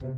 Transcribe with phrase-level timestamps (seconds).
[0.00, 0.14] Hello，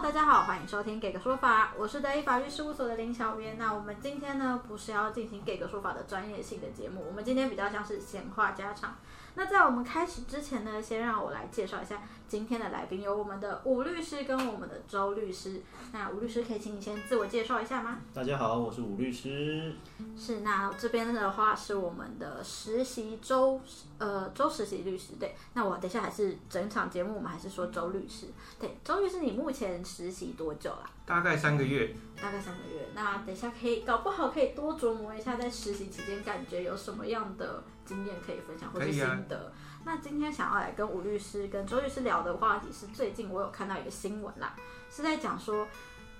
[0.00, 3.58] 大家好，欢迎收听《给个说法》，我是德意法律事务所的林小编。
[3.58, 8.96] 那我们今天呢，不是要进行《给个说法》的专业性的节目，我们今天比较像是闲话家常。
[9.34, 15.62] 那在我们开始之前呢，先让我来介绍一下今天的来宾，有我们的吴律师跟我们的周律师。
[15.92, 17.98] 那吴律师可以请你先自我介绍一下吗？
[18.12, 19.74] 大家好，我是吴律师。
[20.16, 23.60] 是，那这边的话是我们的实习周，
[23.98, 25.14] 呃，周实习律师。
[25.18, 28.26] 对，那我等一下还是整场节目我们还是说周律师。
[28.60, 30.90] 对，周律师，你目前实习多久啦？
[31.06, 31.94] 大概三个月。
[32.20, 32.86] 大概三个月。
[32.94, 39.52] 那等一下可以，搞不好可以多琢磨一下，在实习期间感觉有什么样的经验可以分享，或是心得。
[39.84, 44.54] 那今天想要来跟吴律师、跟周律师聊的话题是，最近我有看到一个新闻啦，
[44.90, 45.66] 是在讲说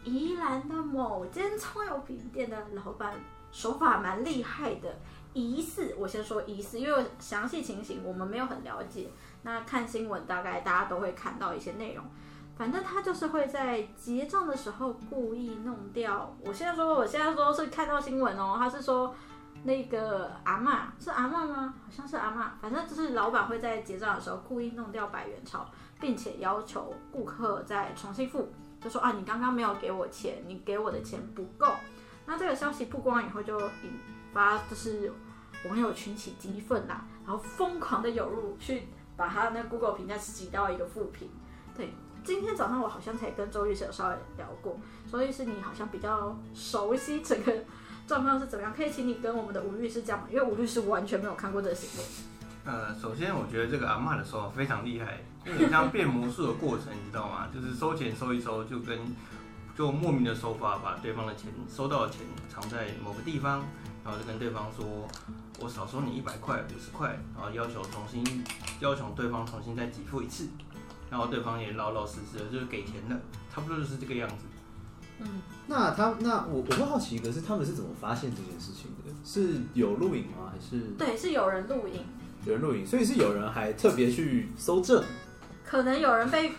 [0.05, 3.15] 宜兰的某间葱油饼店的老板
[3.51, 4.99] 手法蛮厉害的，
[5.33, 9.11] 疑似我先说疑似，因为详细情形我们没有很了解。
[9.43, 12.05] 那看新闻大概大家都会看到一些内容。
[12.55, 16.37] 反正他就是会在结账的时候故意弄掉。
[16.45, 19.15] 我现在说，我现在说是看到新闻哦，他是说
[19.65, 21.75] 那个阿妈是阿妈吗？
[21.85, 22.53] 好像是阿妈。
[22.61, 25.67] 反正就是老板会在结账的时候故意弄掉百元钞，
[26.01, 31.73] 并且要求顾客再重新付，就说啊，你刚刚没有给我钱，你给我的钱不够。
[32.27, 33.99] 那这个消息曝光以后，就引
[34.33, 35.13] 发就是
[35.69, 41.31] 网友群起激愤啦，然后疯狂的涌入去把他那 Google 评价挤到一个负评，
[41.77, 41.93] 对。
[42.25, 44.79] 今天早上我好像才跟周律师有稍微聊过，
[45.11, 47.53] 周律师你好像比较熟悉整个
[48.13, 50.27] 状况是怎么样，可以请你跟我们的吴律师讲吗？
[50.31, 52.05] 因为吴律师完全没有看过这个行为。
[52.67, 57.49] 呃，首先我觉得这个阿妈的手法非常厉害，因为像变魔术的过程，你知道吗？
[57.55, 58.99] 就是收钱收一收，就跟
[59.75, 63.65] 就莫名的手法把对方的钱收到的钱藏在某个地方，
[64.05, 65.09] 然后就跟对方说，
[65.61, 68.45] 我少收你一百块、五十块，然后要求重新
[68.81, 70.47] 要求对方重新再给付一次。
[71.09, 73.19] 然后对方也老老实实的，就是给钱了，
[73.51, 74.45] 差不多就是这个样子。
[75.25, 79.13] 嗯，那他那我我会好奇一个是他们是怎么发现这件事情的？
[79.25, 80.53] 是有录影吗？
[80.53, 82.05] 还是对，是有人录影，
[82.45, 85.03] 有人录影，所以是有人还特别去搜证。
[85.65, 86.53] 可能有人被，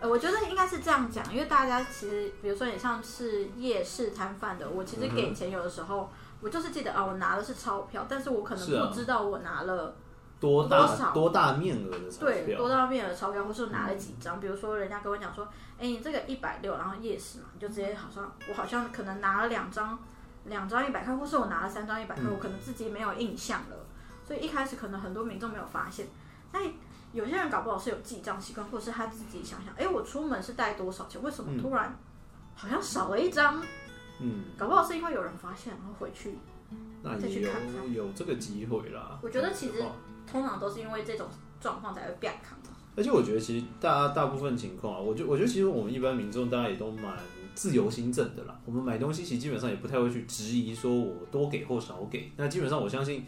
[0.00, 9.96] 呃，我觉得应该是这样讲，因为大家其实，比如说你像是夜市摊贩的，我其实给钱有的时候，我就是记得啊，我拿的是钞票，但是我可能不知道我拿了。
[10.40, 12.28] 多大多大面额的钞票？
[12.28, 14.38] 对，多大面额的钞票，或是拿了几张？
[14.38, 15.44] 比如说，人家跟我讲说，
[15.78, 19.98] 哎，你这个一百六，然后夜市嘛，你就直接好像我好像可能拿了两张，
[20.44, 23.76] 两张一百块，或是我拿了三张一百块，我可能自己没有印象了。
[24.24, 26.06] 所以一开始可能很多民众没有发现，
[26.52, 26.60] 那
[27.12, 31.20] 有些人搞不好是有记账习惯，或是他自己想想，哎，我出门是带多少钱？
[31.20, 31.98] 为什么突然
[32.54, 33.60] 好像少了一张？
[34.20, 36.38] 嗯，搞不好是因为有人发现，然后回去
[37.02, 39.18] 再去看看，有这个机会啦。
[39.20, 39.82] 我觉得其实。
[40.30, 41.26] 通常都是因为这种
[41.60, 42.58] 状况才会变康
[42.96, 47.16] 而且我觉得其实大家大部分情况啊，我觉我觉得其实我们一般民众大家也都蛮
[47.54, 48.58] 自由心证的啦。
[48.66, 52.32] 我们买东西其实基本上也不太会去质疑说我多给或少给。
[52.36, 53.24] 那基本上我相信，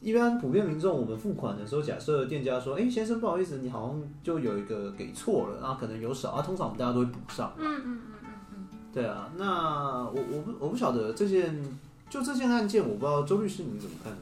[0.00, 7.52] 一般普遍民众我们付款的时候，假设店家说：“哎，先生不好意思，你好像就有一个给错了，然后可能有少啊。”通常我们大家都会补上。
[7.58, 8.66] 嗯嗯嗯嗯嗯。
[8.90, 11.62] 对啊，那我我不我不晓得这件
[12.08, 14.16] 就这件案件，我不知道周律师你怎么看？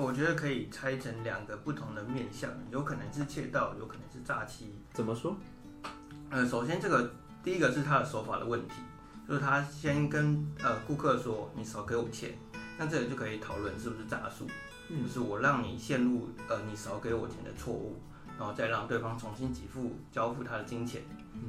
[0.00, 4.72] 我觉得可以拆成两个不同的面向，有可能是窃盗，有可能是诈欺。
[4.92, 5.36] 怎么说？
[6.30, 8.74] 呃，首先这个第一个是他的手法的问题，
[9.26, 12.30] 就是他先跟呃顾客说你少给我钱，
[12.78, 14.46] 那这个就可以讨论是不是诈术，
[14.88, 18.00] 就是我让你陷入呃你少给我钱的错误，
[18.38, 21.02] 然后再让对方重新给付交付他的金钱，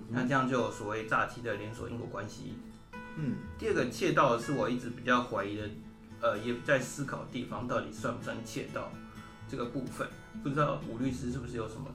[0.10, 2.56] 那这样就有所谓诈欺的连锁因果关系。
[3.16, 5.70] 嗯，第二个窃盗是我一直比较怀疑的。
[6.22, 8.92] 呃，也在思考地方到底算不算窃盗
[9.48, 10.08] 这个部分，
[10.44, 11.88] 不知道吴律师是不是有什么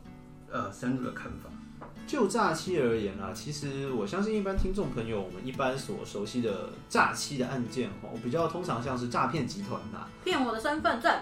[0.50, 1.50] 呃深入的看法？
[2.06, 11.12] 就诈欺而言啊，其实我相信一般听众朋友，我们一般所熟悉的诈欺的案件哦，比较通常像是诈骗集团呐，骗我的身份证，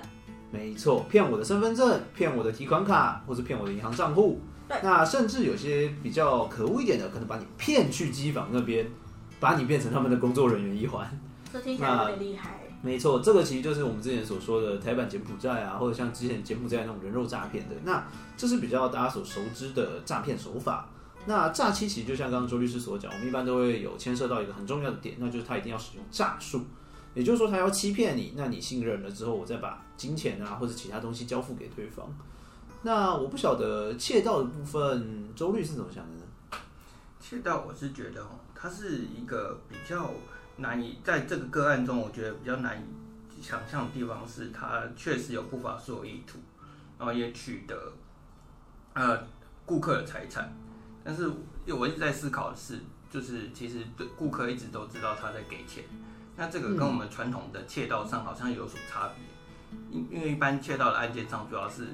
[0.50, 4.40] 没错，骗我的身份证，骗我的提款卡，或是骗我的银行账户。
[4.68, 8.86] 对，那甚至有些比较可恶一点的，可能把你骗去机房那边，
[9.38, 11.08] 把你变成他们的工作人员一环。
[11.52, 12.60] 这听起来特别厉害。
[12.84, 17.76] 没错，这个其实就是我们之前所说的台版柬埔寨啊，或者像之前柬埔寨那种人肉诈骗的。
[17.84, 18.04] 那
[18.36, 20.88] 这是比较大家所熟知的诈骗手法。
[21.24, 26.62] 那诈欺其实就像刚刚周律师所讲，我们一般都会有牵涉到一个很重要的点，那就是他一定要使用诈术，
[27.14, 32.04] 也就是说他要欺骗你，那你信任了之后，我再把金钱啊或者其他东西交付给对方。
[32.82, 36.22] 那我不晓得窃盗的部分，周律师怎么想的呢？
[37.20, 40.10] 窃盗我是觉得哦，它是一个比较。
[40.62, 46.38] 难以在这个个案中，我觉得比较难以想象的地方是，他确实有不法所有意图，
[46.98, 47.92] 然后也取得
[48.94, 49.22] 呃
[49.66, 50.50] 顾客的财产。
[51.04, 51.28] 但是
[51.66, 52.78] 我一直在思考的是，
[53.10, 55.84] 就是其实对顾客一直都知道他在给钱，
[56.36, 59.78] 那这个跟我们传统的窃盗上好像有所差别。
[59.90, 61.88] 因因为一般窃盗的案件上，主要是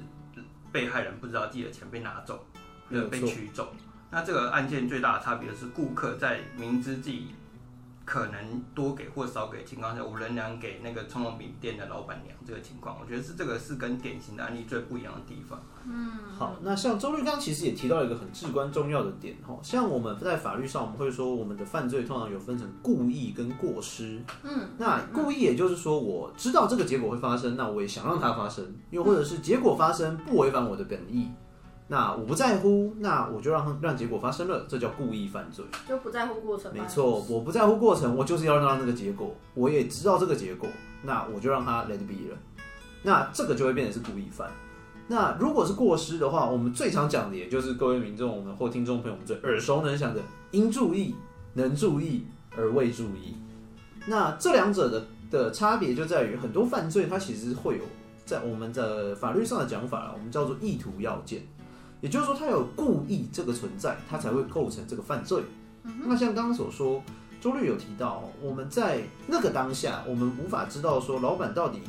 [0.71, 2.45] 被害人不知道自己的钱被拿走，
[2.89, 3.73] 或者被取走。
[4.11, 7.33] 那这个案件最大的差别是，顾客在明知自己
[8.09, 15.61] 可能多给或少给情况下，我仍然给那个葱油饼店的老板娘这个情况，我觉得是这个是跟典型的案例最不一样的地方。
[15.85, 24.19] 嗯，好，那像周律刚其实也提到一个很至关重要的点哈，像我们在法律上我们会说，我们的犯罪通常有分成故意跟过失。
[24.41, 31.29] 嗯，那故意也就是说，我知道这个结果会发生，那我也想让它发生，又或者是结果发生不违反我的本意。
[31.91, 35.65] 那我不在乎，那我就让让结果发生了，这叫故意犯罪。
[35.87, 36.71] 就不在乎过程。
[36.71, 40.69] 没错，我不在乎过程，我就是要让那个结果，我也知道这个结果，
[41.01, 42.37] 那我就让他 let be 了。
[43.01, 44.51] 那这个就会变成是故意犯。
[45.07, 50.21] 那如果是过失的话，我们最常讲的也就是各位民众我们或听众朋友们最耳熟能详的
[50.51, 51.15] 应注意、
[51.55, 53.35] 能注意而未注意。
[54.05, 57.83] 那这两者的的差别就在于，很多犯罪它其实会有
[58.27, 61.41] 在我们的法律上的讲法我们叫做意图要件。
[62.01, 65.43] 也就是说，他有故意这个存在，他才会构成这个犯罪。
[65.83, 67.01] 那像刚刚所说，
[67.41, 71.81] 周律有提到，我们在那个当下，我们无法知道说老板到底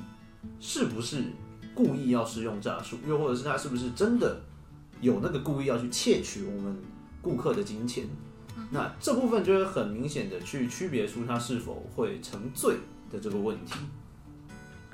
[0.59, 1.23] 是不是
[1.75, 4.41] 故意要使用诈术，又或者是他是不是真的
[5.01, 6.77] 有那个故意要去窃取我们
[7.23, 8.05] 顾客的金钱。
[8.71, 12.77] 那这部分就会很明显的去区别出他是否会成罪
[13.11, 13.75] 的这个问题。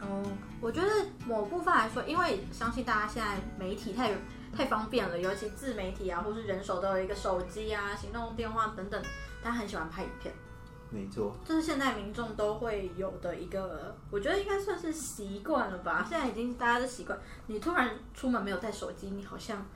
[0.00, 0.22] 哦，
[0.60, 0.88] 我觉得
[1.26, 4.12] 某部分来说，因为相信大家现在媒体太。
[4.56, 9.00] 太方便了，尤其自媒体啊，或是人手都有一个手机啊、行动电话等等，
[9.42, 10.34] 他很喜欢拍影片。
[10.88, 16.06] 没错，这是现在民众都会有的一个，我觉得应该算是习惯了吧。
[16.08, 17.18] 现在已经大家的习惯，
[17.48, 19.66] 你突然出门没有带手机，你好像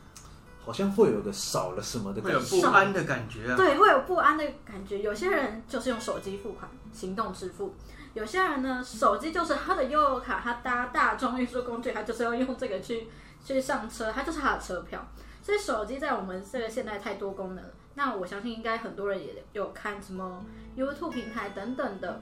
[0.64, 3.56] 好像会有个少了什么的，会有不安的感觉啊。
[3.56, 5.00] 对，会有不安的感觉。
[5.00, 7.68] 有些人就是用手机付款，行动支付；
[8.14, 13.08] 有些人呢，手机就是他的悠游卡，他搭大众运输工具，他就是要用这个去。
[13.44, 15.06] 去上车，它就是他的车票。
[15.42, 17.70] 所以手机在我们这个现代太多功能了。
[17.94, 20.44] 那我相信应该很多人也有看什么
[20.76, 22.20] YouTube 平台等等的。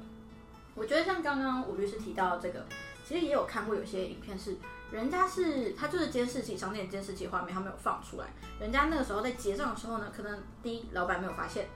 [0.75, 2.65] 我觉得像刚刚吴律师提到这个，
[3.05, 4.57] 其实也有看过有些影片是，
[4.93, 8.27] 人家是他就是监视器商店监视器画面，他没有放出来。
[8.61, 11.67] 人家那个时候在结账的时候呢，可能第一老板没有发现，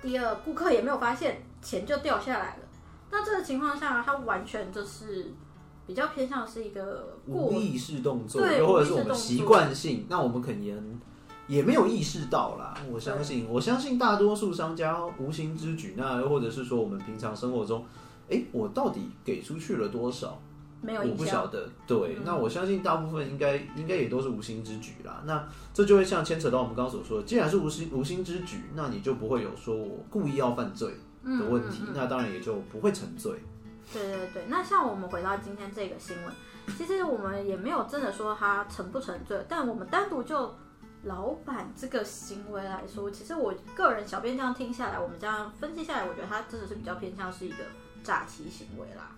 [0.00, 2.62] 第二顾客也没有发现，钱就掉下来了。
[3.10, 5.30] 那这个情况下，他完全就是。
[5.90, 11.00] 比较偏向是一个无意识动作，又或者是我们习惯性，那我们可能
[11.48, 12.72] 也没有意识到啦。
[12.92, 17.84] 我相信，我相信大多数商家无心之举，那又或者是说我们平常生活中，
[18.30, 20.40] 哎，我到底给出去了多少？
[20.80, 21.68] 没有，我不晓得。
[21.88, 25.24] 对，那我相信大部分应该应该也都是无心之举啦。
[25.26, 25.44] 那
[25.74, 30.88] 这就会像牵扯到我们刚刚所说的，既然是无心无心之举，那你就不会有说我故意要犯罪
[31.24, 33.32] 的问题，那当然也就不会成罪。
[33.92, 36.34] 对对对，那像我们回到今天这个新闻，
[36.78, 40.54] 其实我们也没有真的说他成不成罪，但我们单独就
[41.04, 47.64] 老板这个行为来说，其实我个人小编这样听下来，我们这样分析下来，我觉得他真的是比较偏向是一个
[48.04, 49.10] 诈欺行为啦。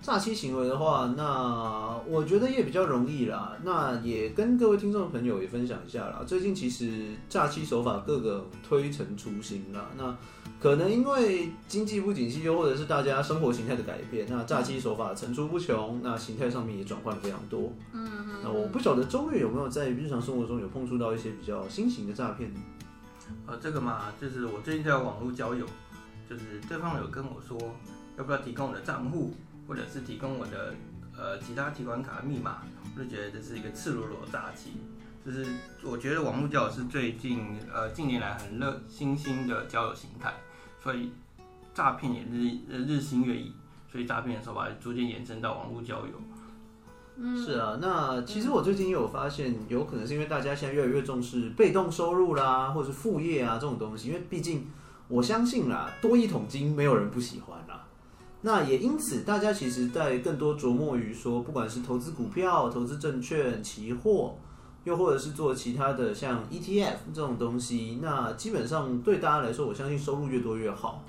[0.00, 3.54] 诈欺行为的话，那我觉得也比较容易啦。
[3.62, 6.22] 那也跟各位听众朋友也分享一下啦。
[6.26, 9.90] 最近其实诈欺手法各个推陈出新啦。
[9.98, 10.16] 那
[10.58, 17.72] 可能因为经济不景气，又或者是大家生活形态的改变，那诈欺手法层出不穷，那形态上面也转换非常多。
[17.92, 18.40] 嗯嗯。
[18.42, 22.50] 那我不晓得周瑞有没有在日常生活中有碰触到一些比较新型的诈骗？
[23.46, 25.66] 呃，这个嘛，就是我最近在网络交友，
[26.30, 27.58] 就是对方有跟我说，
[28.16, 29.34] 要不要提供我的账户？
[29.68, 30.74] 或者是提供我的
[31.16, 32.62] 呃其他提款卡密码，
[32.96, 34.72] 我就觉得这是一个赤裸裸的诈欺。
[35.26, 35.44] 就是
[35.82, 40.32] 我觉得网络交友是最近呃近年来很热新兴的交友形态，
[40.82, 41.12] 所以
[41.74, 43.52] 诈骗也日日新月异，
[43.92, 46.12] 所以诈骗的手法逐渐延伸到网络交友。
[47.16, 54.68] 嗯，是啊，那其实我最近也有发现，有可能是因为大家现在越来越重视被动收入啦，或者是副业啊这种东西，因为毕竟
[55.08, 57.87] 我相信啦，多一桶金没有人不喜欢啦。
[58.40, 64.36] 那也因此，大家其实在更多琢磨于说，不管是投资股票、投资证券、期货，
[64.84, 71.04] 又或者是做其他的像 ETF 这种东西，那基本上对大家来说，我相信收入越多越好。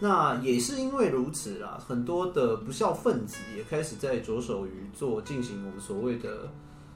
[0.00, 6.50] 那也是因为如此啦，很多的不孝分子也开始在着手于做进行我们所谓的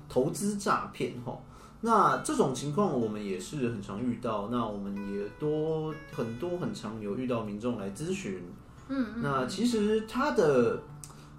[0.09, 1.39] 投资诈骗哈。
[1.81, 8.43] 那这种情况我们也是很常遇到，那我们也多很多很常有遇到民众来咨询。
[8.89, 10.81] 嗯，那其实它的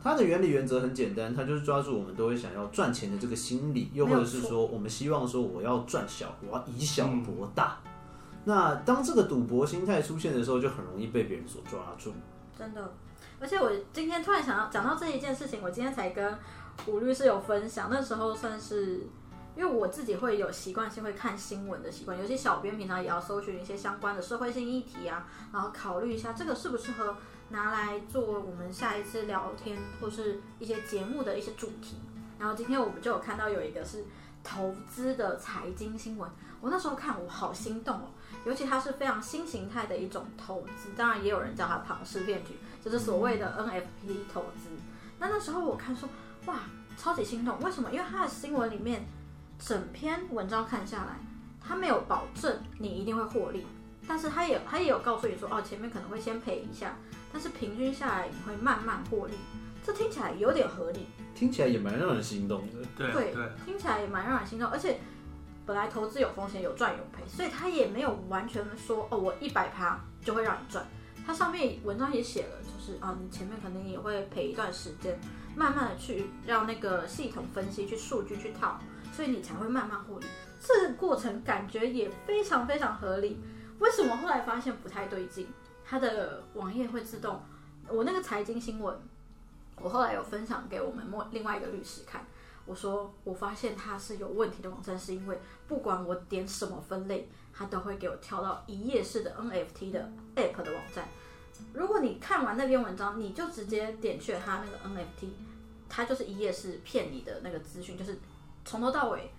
[0.04, 7.78] 它的原理原则很简单，它就是抓住我们都会想要赚钱的这个心理，又或者是说我们希望说我要赚小，我要以小博大。
[8.46, 12.14] 那当这个赌博心态出现的时候，就很容易被别人所抓住。
[12.58, 12.94] 真的，
[13.40, 16.38] 而且我今天突然想到讲到这一件事情，我今天才跟
[16.86, 19.08] 吴律师有分享，那时候算是。
[19.56, 27.16] 因为我自己会有习惯性会看新闻的习惯，尤其小编平常也要搜寻一些相关的社会性议题啊，然后考虑一下这个适不适合
[27.50, 31.98] 拿来做我们下一次聊天或是一些节目的一些主题。
[32.40, 34.06] 然后今天我们就有看到有一个是
[34.44, 36.30] 投资的财经新闻，
[36.62, 38.10] 我那时候看我好心动哦，
[38.46, 44.70] 尤其它是非常新形态的一种投资，当然也有人叫它庞氏骗局，就是所谓的 NFP 投资。
[45.20, 46.08] 那那时候我看说
[46.46, 46.60] 哇，
[46.96, 47.92] 超级心动，为什么？
[47.92, 49.06] 因为它的新闻里面。
[49.60, 51.20] 整篇文章看下来，
[51.60, 53.66] 它没有保证你一定会获利，
[54.08, 56.96] 但是它也它也有告诉你说，哦，前面可能会先赔一下，
[57.38, 59.36] 但是平均下来你会慢慢获利，
[59.86, 64.98] 这听起来有点合理，听起来也蛮让人心动的，对对，听起来也蛮让人心动，而且
[65.64, 70.84] 本来投资有风险，有赚有赔，所以他也没有完全说，哦，我一百趴就会让你赚，
[71.28, 75.16] 他上面文章也写了，就是啊，你前面可能也会赔一段时间，
[75.56, 78.80] 慢慢的去让那个系统分析，去数据去套。
[79.14, 80.26] 所以你才会慢慢获利，
[80.60, 83.40] 这个过程感觉也非常非常合理。
[83.78, 85.48] 为什么后来发现不太对劲？
[85.88, 87.40] 它的网页会自动，
[87.88, 88.94] 我那个财经新闻，
[89.80, 92.26] 我后来有分享给我们另另外一个律师看。
[92.66, 101.08] 我说我发现它是有问题的网站，是因为不管我点什么分类，它都会给我跳到一页式的 NFT 的 App 的网站。
[101.74, 105.30] 如果你看完那篇文章，你就直接点去它那个 NFT，
[105.88, 108.20] 它就是一页式骗你的那个资讯，就是。
[108.70, 109.32] 从头到尾，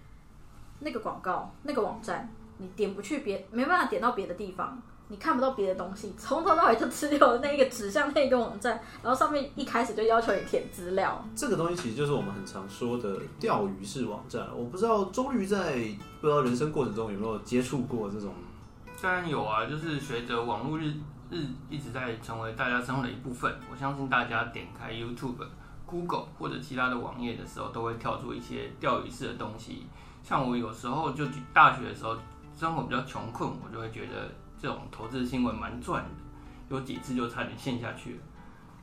[0.78, 2.26] 那个广告、那个网站，
[2.57, 6.15] 你点不去别，没办法点到别的地方，你看不到别的东西。
[6.17, 11.25] 从头到尾就只有那个指向那个网站，然后上面一开始就要求你填资料。
[11.35, 14.47] 这个东西其实就是我们很常说的钓鱼式网站。
[14.57, 15.79] 我不知道周瑜在
[16.21, 18.33] 不知道人生过程中有没有接触过这种？
[19.03, 20.93] 当然有啊，就是随着网络日
[21.31, 25.45] 日一直在成为大家生活的一部分，我相信大家点开 YouTube。
[25.91, 29.87] Google 或者其他的网页的时候，都会跳出一些钓鱼式的东西。
[30.23, 31.25] 像我有时候就
[31.55, 32.15] 大学的时候，
[32.55, 34.29] 生活比较穷困，我就会觉得
[34.61, 36.11] 这种投资新闻蛮赚的，
[36.69, 38.21] 有几次就差点陷下去了。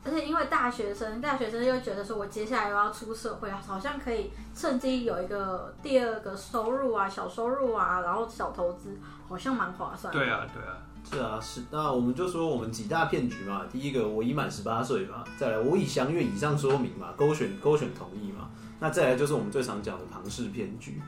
[0.04, 8.96] 而且因为大学生，大学生又觉得说我接下来又要出社会，好像可以趁机有一个第二个收入啊，小收入啊，然后小投资，
[9.28, 10.14] 好像蛮划算。
[10.14, 10.78] 对啊，对啊。
[11.10, 13.62] 是啊，是那我们就说我们几大骗局嘛。
[13.72, 15.24] 第一个，我已满十八岁嘛。
[15.38, 18.50] 再来，我已相约以上说明嘛，勾选勾选同意嘛。
[18.80, 21.00] 那再来就是我们最常讲的庞氏骗局。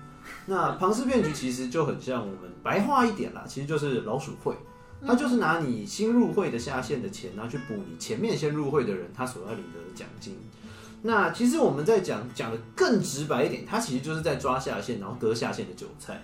[0.46, 4.56] 那庞氏骗局其实就很像我们白话一点啦，其实就是老鼠会。
[5.06, 10.38] 它就是拿你新入会的下线的钱，拿去补你前面先入会的人他所要领得的奖金。
[11.04, 16.20] 那其实我们在讲讲的更直白一点，它其实就是在抓下线，然后割下线的韭菜。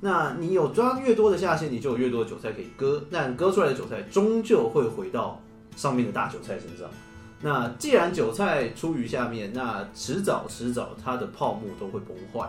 [0.00, 3.02] 那你有抓越多的下线，你就有越多的韭菜可以割。
[3.10, 5.40] 但割出来的韭菜终究会回到
[5.74, 6.88] 上面的大韭菜身上。
[7.42, 12.48] 那既然韭菜出于下面，那迟早迟早它的泡沫都会崩坏。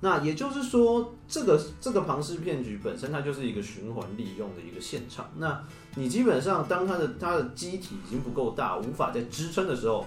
[0.00, 5.28] 那也就是说，这个这个庞氏骗局本身它就是一个循环利用的一个现场。
[5.36, 5.60] 那
[5.96, 10.04] 你基本上当它的它的机体已经不够大，无法再支撑的时候，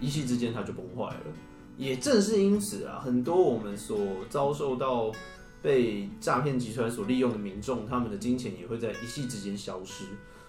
[0.00, 1.20] 一夕之间它就崩坏了。
[1.76, 5.10] 也正是因此啊，很多我们所遭受到。
[5.62, 10.04] 被诈骗集团所利用的民众，他们的金钱也会在一夕之间消失。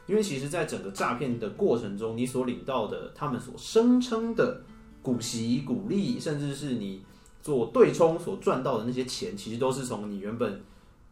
[0.08, 4.62] 因为其实，在整个诈骗的过程中，你所领到的，他们所声称的
[5.02, 7.04] 股息、股利，甚至是你
[7.42, 10.62] 做对冲所赚到的那些钱，其实都是从你原本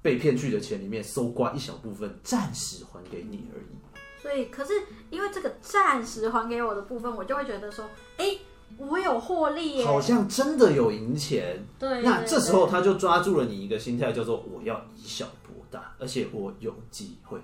[0.01, 4.21] 被骗去的钱里面搜刮一小部分，暂时还给你而已。
[4.21, 4.73] 所以，可是
[5.09, 7.85] 因为这个暂时还给我的部分，我就会觉得说，
[8.17, 8.37] 哎。
[8.77, 11.65] 我有获利耶，好像真的有赢钱。
[11.77, 17.39] 对，那这时候他就抓住了你一个心态，叫做我要以小博大，而且我有机会。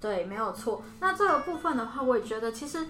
[0.00, 0.82] 对，没有错。
[0.98, 2.86] 那这个部分的话，我也觉得其实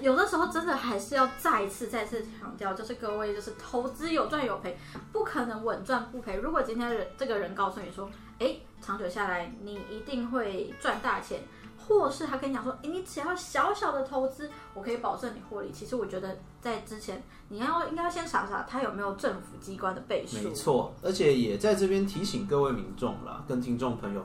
[0.00, 4.76] 有的时候真的还是要再一次、再次强调，就是各位就是投资有赚有赔，
[5.12, 6.36] 不可能稳赚不赔。
[6.36, 11.42] 如果今天人这个人告诉你说，哎，长久下来你一定会赚大钱。
[11.88, 15.70] 或是他跟你讲说，哎，你只要小小的投资，我可以保证你获利。
[15.72, 20.36] 其实我觉得在之前，你要应该要先查查他有没有政府机关的背书。
[20.42, 24.22] 没错，而且也在这边提醒各位民众啦，跟听众朋友，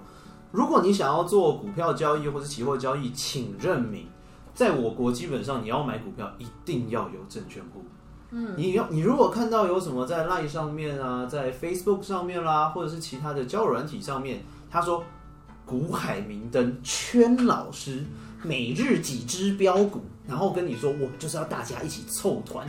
[0.51, 4.07] 如果你想要做股票交易或是期货交易，请认明，
[4.53, 7.83] 在我国基本上你要买股票一定要有证券户。
[8.31, 15.03] 嗯，你要你如果看到有什么在 Line 上面啊，在 Facebook 上面啦，或者是其他的交友软体上面，他说。
[15.65, 18.03] 股海明灯圈老师，
[18.43, 22.67] 每日几只标股，然后跟你说，我们就是要大家一起凑团，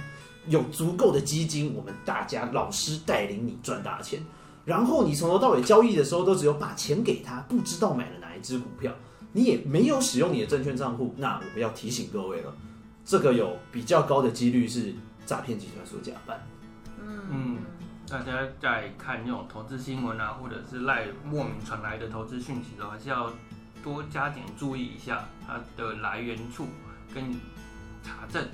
[0.49, 4.21] 有足够的基金，我们大家老师带领你赚大钱。
[4.65, 8.91] 然后你从头到尾交易的时候，都只有把钱给他，不知道买了哪一只股票，
[9.33, 11.15] 你也没有使用你的证券账户。
[11.19, 12.55] 那我们要提醒各位了，
[13.05, 14.95] 这个有比较高的几率是
[15.27, 16.41] 诈骗集团所假扮。
[17.31, 17.59] 嗯，
[18.15, 23.29] 大家在看那种投资新闻啊，或者是赖莫名传来的投资讯息的时候，还是要
[23.83, 26.69] 多加点注意一下它的来源处
[27.13, 27.25] 跟
[28.05, 28.47] 查证。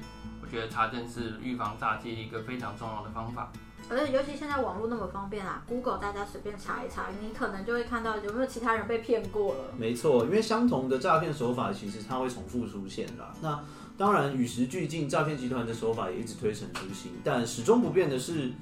[0.42, 3.52] 我觉得查证是预防诈欺一个非常重要的方法。
[3.90, 9.74] 而且尤其现在网络那么方便啊，Google 大家随便查一查，你可能就会看到有没有其他人被骗过了。
[9.76, 13.34] 没错，因为相同的诈骗手法其实它会重复出现啦。
[13.42, 13.62] 那
[13.98, 18.52] 当然与时俱进，诈骗集团的手法也一直推陈出新，但始终不变的是，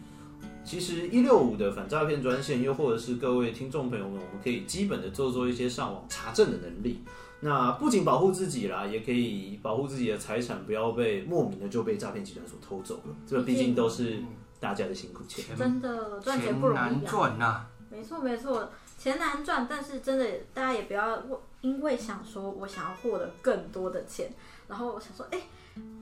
[0.65, 7.03] 其实一六五的反诈骗专线，又或者是各位听众朋友们，我们可以基本的做做一些上网查证的能力。
[7.41, 13.15] 那不仅保护自己啦，也可以保护自己的财产，不要被莫名的就被诈骗集团所偷走了。
[13.27, 14.23] 这毕竟都是。
[14.61, 17.07] 大家的辛苦钱，真的赚钱不容易
[17.41, 17.71] 啊！
[17.89, 21.23] 没错没错，钱难赚，但是真的大家也不要
[21.61, 24.29] 因为想说我想要获得更多的钱，
[24.67, 25.43] 然后我想说，哎，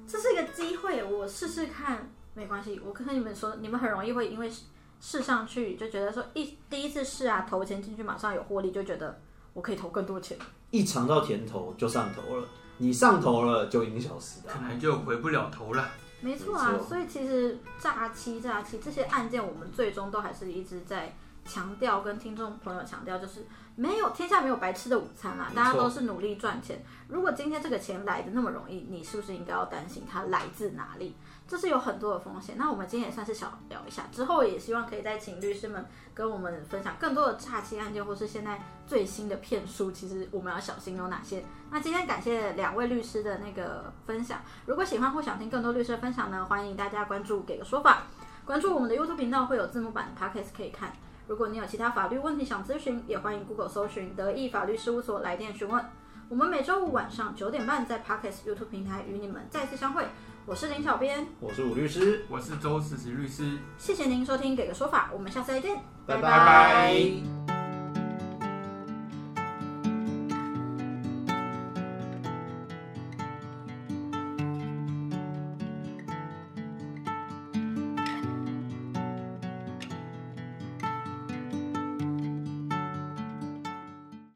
[0.09, 2.78] 这是一个机会，我试试看，没关系。
[2.85, 4.52] 我跟你们说，你们很容易会因为
[5.00, 9.19] 试上去就觉得说，一第一次试啊，投钱进去马上有获利，就觉得
[9.55, 10.37] 我可以投更多钱，
[10.71, 12.47] 一尝到甜头就上头了。
[12.78, 15.88] 你上头了就影响时代，可能就回不了头了。
[16.21, 21.16] 没错啊，所以其实诈欺、诈欺这些案件，我们最终都还是一直在
[21.47, 26.85] 强调，跟听众朋友强调，就是没有天下没有白吃的午餐啦，大家都是努力赚钱。
[27.09, 31.15] 如果今天这个钱来的那么容易，你是不是应该要担心它来自哪里？
[31.49, 32.57] 这是有很多的风险。
[32.59, 41.45] 那我们今天也算是小聊一下，之后也希望可以再请律师们跟我们分享更多的诈欺案件，或是现在最新的骗术，其实我们要小心有哪些。
[41.71, 44.41] 那今天感谢两位律师的那个分享。
[44.67, 48.03] 如果喜欢或想听更多律师的分享呢，欢迎大家关注给个说法，
[48.45, 50.93] 关注我们的 YouTube 频道会有字幕版的 Podcast 可以看。
[51.26, 55.84] 如果你有其他法律问题想咨询，也欢迎 Google 搜寻德意法律事务所来电询问。
[56.28, 60.04] 我们每周五晚上九点半在 parkas YouTube 平台与你们再次相会。
[60.45, 63.58] 我是林小编，我是武律师，我是周思慈律师。
[63.76, 67.36] 谢谢您收听《给个说法》，我们下次再见，拜拜。